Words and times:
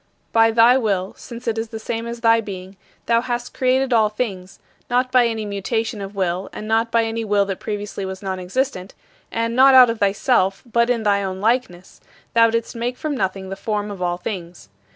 By 0.31 0.49
thy 0.49 0.79
will, 0.79 1.13
since 1.15 1.47
it 1.47 1.59
is 1.59 1.67
the 1.67 1.77
same 1.77 2.07
as 2.07 2.21
thy 2.21 2.41
being, 2.41 2.75
thou 3.05 3.21
hast 3.21 3.53
created 3.53 3.93
all 3.93 4.09
things, 4.09 4.57
not 4.89 5.11
by 5.11 5.27
any 5.27 5.45
mutation 5.45 6.01
of 6.01 6.15
will 6.15 6.49
and 6.53 6.67
not 6.67 6.89
by 6.91 7.03
any 7.03 7.23
will 7.23 7.45
that 7.45 7.59
previously 7.59 8.03
was 8.03 8.23
nonexistent 8.23 8.95
and 9.31 9.55
not 9.55 9.75
out 9.75 9.91
of 9.91 9.99
thyself, 9.99 10.63
but 10.65 10.89
in 10.89 11.03
thy 11.03 11.21
own 11.21 11.39
likeness, 11.39 12.01
thou 12.33 12.49
didst 12.49 12.75
make 12.75 12.97
from 12.97 13.15
nothing 13.15 13.49
the 13.49 13.55
form 13.55 13.91
of 13.91 14.01
all 14.01 14.17
things. 14.17 14.69